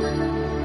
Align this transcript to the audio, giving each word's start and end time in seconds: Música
Música 0.00 0.59